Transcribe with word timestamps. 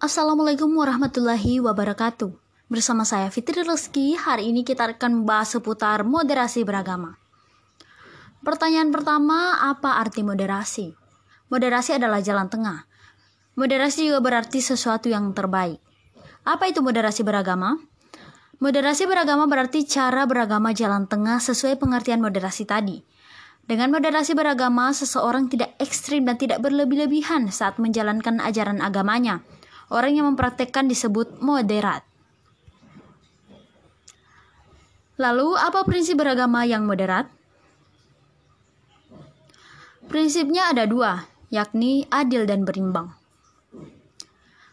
Assalamualaikum 0.00 0.80
warahmatullahi 0.80 1.60
wabarakatuh. 1.60 2.32
Bersama 2.72 3.04
saya 3.04 3.28
Fitri 3.28 3.60
Reski, 3.60 4.16
hari 4.16 4.48
ini 4.48 4.64
kita 4.64 4.96
akan 4.96 5.20
membahas 5.20 5.60
seputar 5.60 6.08
moderasi 6.08 6.64
beragama. 6.64 7.20
Pertanyaan 8.40 8.88
pertama, 8.96 9.60
apa 9.60 10.00
arti 10.00 10.24
moderasi? 10.24 10.96
Moderasi 11.52 12.00
adalah 12.00 12.24
jalan 12.24 12.48
tengah. 12.48 12.88
Moderasi 13.60 14.08
juga 14.08 14.24
berarti 14.24 14.64
sesuatu 14.64 15.12
yang 15.12 15.36
terbaik. 15.36 15.84
Apa 16.48 16.72
itu 16.72 16.80
moderasi 16.80 17.20
beragama? 17.20 17.76
Moderasi 18.56 19.04
beragama 19.04 19.52
berarti 19.52 19.84
cara 19.84 20.24
beragama 20.24 20.72
jalan 20.72 21.12
tengah 21.12 21.44
sesuai 21.44 21.76
pengertian 21.76 22.24
moderasi 22.24 22.64
tadi. 22.64 23.04
Dengan 23.68 23.92
moderasi 23.92 24.32
beragama, 24.32 24.96
seseorang 24.96 25.52
tidak 25.52 25.76
ekstrim 25.76 26.24
dan 26.24 26.40
tidak 26.40 26.64
berlebih-lebihan 26.64 27.52
saat 27.52 27.76
menjalankan 27.76 28.40
ajaran 28.40 28.80
agamanya 28.80 29.44
Orang 29.90 30.14
yang 30.14 30.30
mempraktekkan 30.30 30.86
disebut 30.86 31.42
moderat. 31.42 32.06
Lalu, 35.18 35.58
apa 35.58 35.84
prinsip 35.84 36.16
beragama 36.16 36.64
yang 36.64 36.86
moderat? 36.86 37.28
Prinsipnya 40.06 40.70
ada 40.72 40.86
dua, 40.86 41.26
yakni 41.52 42.06
adil 42.08 42.46
dan 42.46 42.62
berimbang. 42.64 43.12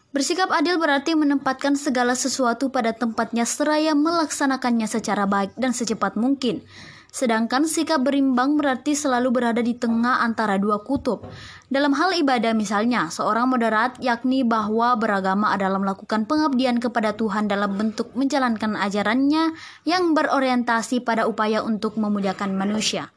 Bersikap 0.08 0.48
adil 0.50 0.80
berarti 0.80 1.12
menempatkan 1.12 1.76
segala 1.76 2.16
sesuatu 2.16 2.72
pada 2.72 2.96
tempatnya 2.96 3.44
seraya 3.44 3.92
melaksanakannya 3.92 4.88
secara 4.88 5.28
baik 5.28 5.52
dan 5.54 5.76
secepat 5.76 6.16
mungkin, 6.16 6.64
Sedangkan 7.08 7.64
sikap 7.64 8.04
berimbang 8.04 8.60
berarti 8.60 8.92
selalu 8.92 9.32
berada 9.32 9.64
di 9.64 9.72
tengah 9.72 10.20
antara 10.20 10.60
dua 10.60 10.84
kutub. 10.84 11.24
Dalam 11.72 11.96
hal 11.96 12.12
ibadah 12.20 12.52
misalnya, 12.52 13.08
seorang 13.08 13.48
moderat 13.48 13.96
yakni 13.98 14.44
bahwa 14.44 14.92
beragama 15.00 15.56
adalah 15.56 15.80
melakukan 15.80 16.28
pengabdian 16.28 16.76
kepada 16.78 17.16
Tuhan 17.16 17.48
dalam 17.48 17.74
bentuk 17.80 18.12
menjalankan 18.12 18.76
ajarannya 18.76 19.56
yang 19.88 20.12
berorientasi 20.12 21.00
pada 21.00 21.24
upaya 21.24 21.64
untuk 21.64 21.96
memuliakan 21.96 22.52
manusia. 22.52 23.08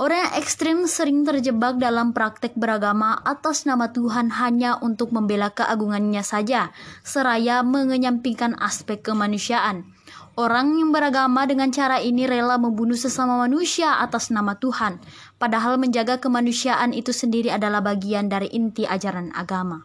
Orang 0.00 0.32
ekstrim 0.40 0.88
sering 0.88 1.28
terjebak 1.28 1.76
dalam 1.76 2.16
praktek 2.16 2.56
beragama 2.56 3.20
atas 3.20 3.68
nama 3.68 3.92
Tuhan 3.92 4.32
hanya 4.32 4.80
untuk 4.80 5.12
membela 5.12 5.52
keagungannya 5.52 6.24
saja, 6.24 6.72
seraya 7.04 7.60
mengenyampingkan 7.60 8.56
aspek 8.56 9.04
kemanusiaan. 9.04 9.99
Orang 10.40 10.80
yang 10.80 10.88
beragama 10.88 11.44
dengan 11.44 11.68
cara 11.68 12.00
ini 12.00 12.24
rela 12.24 12.56
membunuh 12.56 12.96
sesama 12.96 13.36
manusia 13.44 14.00
atas 14.00 14.32
nama 14.32 14.56
Tuhan, 14.56 14.96
padahal 15.36 15.76
menjaga 15.76 16.16
kemanusiaan 16.16 16.96
itu 16.96 17.12
sendiri 17.12 17.52
adalah 17.52 17.84
bagian 17.84 18.32
dari 18.32 18.48
inti 18.48 18.88
ajaran 18.88 19.36
agama. 19.36 19.84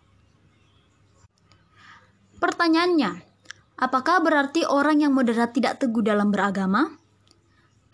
Pertanyaannya, 2.40 3.20
apakah 3.84 4.24
berarti 4.24 4.64
orang 4.64 5.04
yang 5.04 5.12
moderat 5.12 5.52
tidak 5.52 5.84
teguh 5.84 6.00
dalam 6.00 6.32
beragama? 6.32 6.88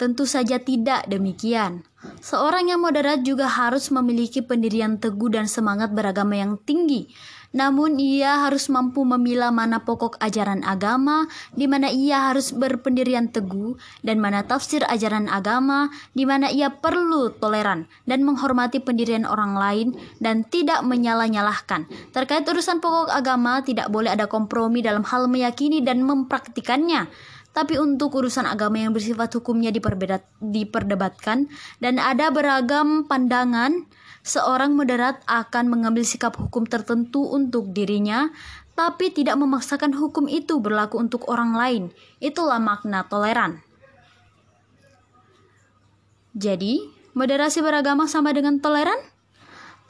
Tentu 0.02 0.26
saja 0.26 0.58
tidak 0.58 1.06
demikian. 1.06 1.86
Seorang 2.26 2.74
yang 2.74 2.82
moderat 2.82 3.22
juga 3.22 3.46
harus 3.46 3.94
memiliki 3.94 4.42
pendirian 4.42 4.98
teguh 4.98 5.30
dan 5.30 5.46
semangat 5.46 5.94
beragama 5.94 6.42
yang 6.42 6.58
tinggi, 6.58 7.14
namun 7.54 8.02
ia 8.02 8.48
harus 8.48 8.66
mampu 8.72 9.06
memilah 9.06 9.54
mana 9.54 9.86
pokok 9.86 10.18
ajaran 10.18 10.66
agama, 10.66 11.30
di 11.54 11.70
mana 11.70 11.94
ia 11.94 12.34
harus 12.34 12.50
berpendirian 12.50 13.30
teguh, 13.30 13.78
dan 14.02 14.18
mana 14.18 14.42
tafsir 14.42 14.82
ajaran 14.90 15.30
agama, 15.30 15.94
di 16.18 16.26
mana 16.26 16.50
ia 16.50 16.74
perlu 16.74 17.38
toleran 17.38 17.86
dan 18.10 18.26
menghormati 18.26 18.82
pendirian 18.82 19.30
orang 19.30 19.54
lain 19.54 19.88
dan 20.18 20.42
tidak 20.50 20.82
menyalah-nyalahkan. 20.82 21.86
Terkait 22.10 22.48
urusan 22.48 22.82
pokok 22.82 23.14
agama, 23.14 23.62
tidak 23.62 23.94
boleh 23.94 24.16
ada 24.16 24.26
kompromi 24.26 24.82
dalam 24.82 25.06
hal 25.06 25.30
meyakini 25.30 25.86
dan 25.86 26.02
mempraktikannya. 26.02 27.06
Tapi 27.52 27.76
untuk 27.76 28.16
urusan 28.16 28.48
agama 28.48 28.80
yang 28.80 28.96
bersifat 28.96 29.36
hukumnya 29.36 29.76
diperdebatkan 30.40 31.52
dan 31.84 31.96
ada 32.00 32.32
beragam 32.32 33.04
pandangan, 33.04 33.84
seorang 34.24 34.72
moderat 34.72 35.20
akan 35.28 35.68
mengambil 35.68 36.08
sikap 36.08 36.40
hukum 36.40 36.64
tertentu 36.64 37.28
untuk 37.28 37.76
dirinya, 37.76 38.32
tapi 38.72 39.12
tidak 39.12 39.36
memaksakan 39.36 39.92
hukum 39.92 40.32
itu 40.32 40.64
berlaku 40.64 40.96
untuk 40.96 41.28
orang 41.28 41.52
lain. 41.52 41.84
Itulah 42.24 42.64
makna 42.64 43.04
toleran. 43.12 43.60
Jadi, 46.32 46.88
moderasi 47.12 47.60
beragama 47.60 48.08
sama 48.08 48.32
dengan 48.32 48.64
toleran? 48.64 48.96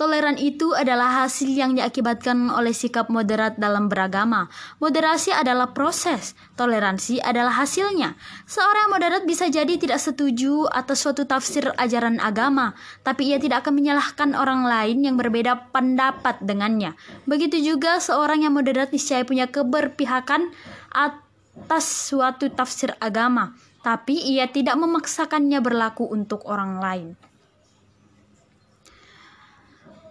Toleran 0.01 0.33
itu 0.41 0.73
adalah 0.73 1.21
hasil 1.21 1.53
yang 1.53 1.77
diakibatkan 1.77 2.49
oleh 2.49 2.73
sikap 2.73 3.13
moderat 3.13 3.61
dalam 3.61 3.85
beragama. 3.85 4.49
Moderasi 4.81 5.29
adalah 5.29 5.77
proses, 5.77 6.33
toleransi 6.57 7.21
adalah 7.21 7.61
hasilnya. 7.61 8.17
Seorang 8.49 8.89
moderat 8.89 9.29
bisa 9.29 9.45
jadi 9.45 9.69
tidak 9.77 10.01
setuju 10.01 10.65
atas 10.73 11.05
suatu 11.05 11.29
tafsir 11.29 11.69
ajaran 11.77 12.17
agama, 12.17 12.73
tapi 13.05 13.29
ia 13.29 13.37
tidak 13.37 13.61
akan 13.61 13.77
menyalahkan 13.77 14.33
orang 14.33 14.65
lain 14.65 15.05
yang 15.05 15.21
berbeda 15.21 15.69
pendapat 15.69 16.41
dengannya. 16.41 16.97
Begitu 17.29 17.61
juga 17.61 18.01
seorang 18.01 18.41
yang 18.41 18.57
moderat 18.57 18.89
niscaya 18.89 19.21
punya 19.21 19.53
keberpihakan 19.53 20.49
atas 20.89 22.09
suatu 22.09 22.49
tafsir 22.49 22.97
agama, 22.97 23.53
tapi 23.85 24.17
ia 24.17 24.49
tidak 24.49 24.81
memaksakannya 24.81 25.61
berlaku 25.61 26.09
untuk 26.09 26.41
orang 26.49 26.81
lain. 26.81 27.09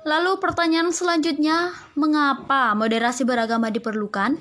Lalu 0.01 0.41
pertanyaan 0.41 0.97
selanjutnya, 0.97 1.77
mengapa 1.93 2.73
moderasi 2.73 3.29
beragama 3.29 3.69
diperlukan? 3.69 4.41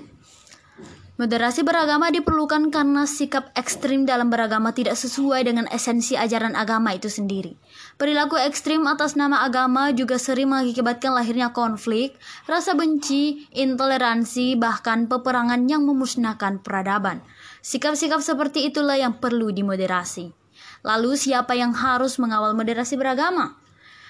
Moderasi 1.20 1.68
beragama 1.68 2.16
diperlukan 2.16 2.72
karena 2.72 3.04
sikap 3.04 3.52
ekstrim 3.52 4.08
dalam 4.08 4.32
beragama 4.32 4.72
tidak 4.72 4.96
sesuai 4.96 5.44
dengan 5.44 5.68
esensi 5.68 6.16
ajaran 6.16 6.56
agama 6.56 6.96
itu 6.96 7.12
sendiri. 7.12 7.60
Perilaku 8.00 8.40
ekstrim 8.40 8.88
atas 8.88 9.20
nama 9.20 9.44
agama 9.44 9.92
juga 9.92 10.16
sering 10.16 10.48
mengakibatkan 10.48 11.12
lahirnya 11.12 11.52
konflik, 11.52 12.16
rasa 12.48 12.72
benci, 12.72 13.52
intoleransi, 13.52 14.56
bahkan 14.56 15.12
peperangan 15.12 15.68
yang 15.68 15.84
memusnahkan 15.84 16.64
peradaban. 16.64 17.20
Sikap-sikap 17.60 18.24
seperti 18.24 18.72
itulah 18.72 18.96
yang 18.96 19.20
perlu 19.20 19.52
dimoderasi. 19.52 20.32
Lalu 20.88 21.20
siapa 21.20 21.52
yang 21.52 21.76
harus 21.76 22.16
mengawal 22.16 22.56
moderasi 22.56 22.96
beragama? 22.96 23.59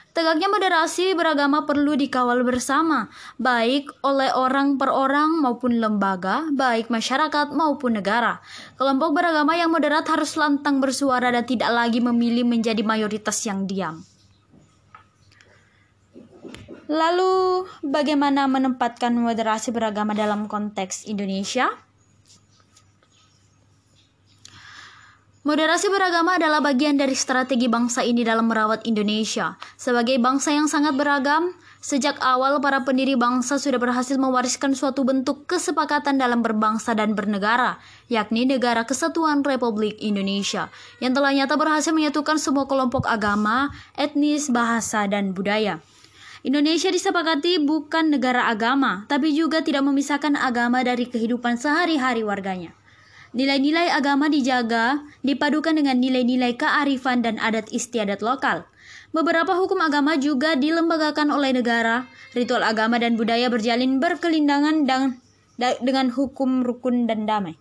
Tegaknya 0.09 0.49
moderasi 0.49 1.13
beragama 1.13 1.69
perlu 1.69 1.93
dikawal 1.93 2.41
bersama, 2.41 3.13
baik 3.37 3.93
oleh 4.01 4.33
orang 4.33 4.81
per 4.81 4.89
orang 4.89 5.37
maupun 5.37 5.77
lembaga, 5.77 6.49
baik 6.49 6.89
masyarakat 6.89 7.53
maupun 7.53 8.01
negara. 8.01 8.41
Kelompok 8.73 9.13
beragama 9.13 9.53
yang 9.53 9.69
moderat 9.69 10.09
harus 10.09 10.33
lantang 10.33 10.81
bersuara 10.81 11.29
dan 11.29 11.45
tidak 11.45 11.69
lagi 11.69 12.01
memilih 12.01 12.41
menjadi 12.41 12.81
mayoritas 12.81 13.37
yang 13.45 13.69
diam. 13.69 14.01
Lalu, 16.89 17.69
bagaimana 17.85 18.49
menempatkan 18.49 19.13
moderasi 19.13 19.69
beragama 19.69 20.17
dalam 20.17 20.49
konteks 20.49 21.05
Indonesia? 21.05 21.69
Moderasi 25.39 25.87
beragama 25.87 26.35
adalah 26.35 26.59
bagian 26.59 26.99
dari 26.99 27.15
strategi 27.15 27.71
bangsa 27.71 28.03
ini 28.03 28.27
dalam 28.27 28.51
merawat 28.51 28.83
Indonesia. 28.83 29.55
Sebagai 29.79 30.19
bangsa 30.19 30.51
yang 30.51 30.67
sangat 30.67 30.99
beragam, 30.99 31.55
sejak 31.79 32.19
awal 32.19 32.59
para 32.59 32.83
pendiri 32.83 33.15
bangsa 33.15 33.55
sudah 33.55 33.79
berhasil 33.79 34.19
mewariskan 34.19 34.75
suatu 34.75 35.07
bentuk 35.07 35.47
kesepakatan 35.47 36.19
dalam 36.19 36.43
berbangsa 36.43 36.91
dan 36.91 37.15
bernegara, 37.15 37.79
yakni 38.11 38.43
Negara 38.51 38.83
Kesatuan 38.83 39.39
Republik 39.39 39.95
Indonesia, 40.03 40.67
yang 40.99 41.15
telah 41.15 41.31
nyata 41.31 41.55
berhasil 41.55 41.95
menyatukan 41.95 42.35
semua 42.35 42.67
kelompok 42.67 43.07
agama, 43.07 43.71
etnis, 43.95 44.51
bahasa, 44.51 45.07
dan 45.07 45.31
budaya. 45.31 45.79
Indonesia 46.43 46.91
disepakati 46.91 47.63
bukan 47.63 48.11
negara 48.11 48.51
agama, 48.51 49.07
tapi 49.07 49.31
juga 49.31 49.63
tidak 49.63 49.87
memisahkan 49.87 50.35
agama 50.35 50.83
dari 50.83 51.07
kehidupan 51.07 51.55
sehari-hari 51.55 52.27
warganya. 52.27 52.75
Nilai-nilai 53.29 53.93
agama 53.93 54.25
dijaga, 54.25 55.05
dipadukan 55.21 55.77
dengan 55.77 56.01
nilai-nilai 56.01 56.57
kearifan 56.57 57.21
dan 57.21 57.37
adat 57.37 57.69
istiadat 57.69 58.25
lokal. 58.25 58.65
Beberapa 59.13 59.53
hukum 59.53 59.77
agama 59.85 60.17
juga 60.17 60.57
dilembagakan 60.57 61.29
oleh 61.29 61.53
negara. 61.53 62.09
Ritual 62.33 62.65
agama 62.65 62.97
dan 62.97 63.21
budaya 63.21 63.45
berjalin 63.53 64.01
berkelindangan 64.01 64.89
dan, 64.89 65.21
dengan 65.61 66.09
hukum 66.09 66.65
rukun 66.65 67.05
dan 67.05 67.29
damai. 67.29 67.53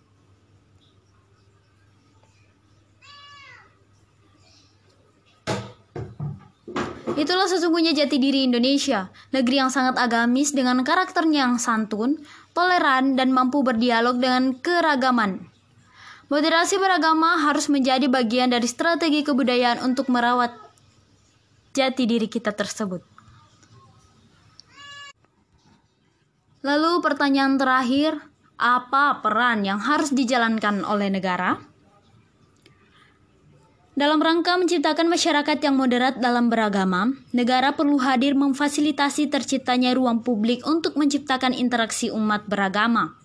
Itulah 7.13 7.51
sesungguhnya 7.51 7.93
jati 7.93 8.17
diri 8.17 8.47
Indonesia, 8.47 9.13
negeri 9.29 9.61
yang 9.61 9.69
sangat 9.69 10.01
agamis 10.01 10.55
dengan 10.55 10.81
karakternya 10.81 11.45
yang 11.45 11.55
santun, 11.61 12.17
toleran, 12.57 13.13
dan 13.19 13.35
mampu 13.35 13.61
berdialog 13.61 14.17
dengan 14.17 14.55
keragaman. 14.57 15.58
Moderasi 16.29 16.77
beragama 16.77 17.41
harus 17.41 17.73
menjadi 17.73 18.05
bagian 18.05 18.53
dari 18.53 18.69
strategi 18.69 19.25
kebudayaan 19.25 19.81
untuk 19.81 20.13
merawat 20.13 20.53
jati 21.73 22.05
diri 22.05 22.29
kita 22.29 22.53
tersebut. 22.53 23.01
Lalu 26.61 27.01
pertanyaan 27.01 27.57
terakhir, 27.57 28.21
apa 28.61 29.25
peran 29.25 29.65
yang 29.65 29.81
harus 29.81 30.13
dijalankan 30.13 30.85
oleh 30.85 31.09
negara? 31.09 31.57
Dalam 33.97 34.21
rangka 34.21 34.53
menciptakan 34.55 35.09
masyarakat 35.09 35.57
yang 35.65 35.75
moderat 35.75 36.21
dalam 36.21 36.47
beragama, 36.47 37.09
negara 37.33 37.73
perlu 37.73 37.97
hadir 37.99 38.37
memfasilitasi 38.37 39.33
terciptanya 39.33 39.97
ruang 39.97 40.21
publik 40.21 40.61
untuk 40.63 40.93
menciptakan 40.93 41.57
interaksi 41.57 42.13
umat 42.13 42.45
beragama. 42.45 43.17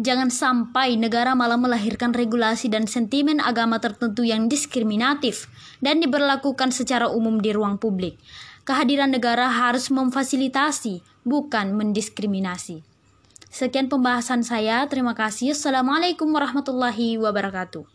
Jangan 0.00 0.32
sampai 0.32 0.96
negara 0.96 1.36
malah 1.36 1.60
melahirkan 1.60 2.16
regulasi 2.16 2.72
dan 2.72 2.88
sentimen 2.88 3.44
agama 3.44 3.76
tertentu 3.76 4.24
yang 4.24 4.48
diskriminatif 4.48 5.52
dan 5.84 6.00
diberlakukan 6.00 6.72
secara 6.72 7.12
umum 7.12 7.36
di 7.44 7.52
ruang 7.52 7.76
publik. 7.76 8.16
Kehadiran 8.64 9.12
negara 9.12 9.52
harus 9.52 9.92
memfasilitasi, 9.92 11.04
bukan 11.28 11.76
mendiskriminasi. 11.76 12.80
Sekian 13.52 13.92
pembahasan 13.92 14.40
saya. 14.40 14.88
Terima 14.88 15.12
kasih. 15.12 15.52
Assalamualaikum 15.52 16.24
warahmatullahi 16.32 17.20
wabarakatuh. 17.20 17.91